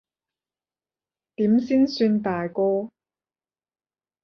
[1.35, 2.89] 點先算大個？